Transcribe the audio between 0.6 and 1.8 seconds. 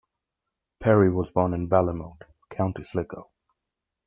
Perry was born in